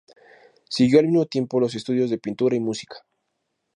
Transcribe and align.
Siguió 0.67 0.97
al 0.97 1.05
mismo 1.05 1.27
tiempo 1.27 1.59
los 1.59 1.75
estudios 1.75 2.09
de 2.09 2.17
pintura 2.17 2.55
y 2.55 2.59
música. 2.59 3.05